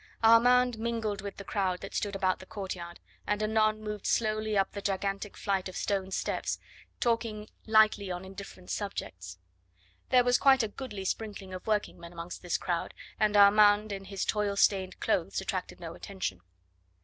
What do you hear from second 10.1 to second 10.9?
was quite a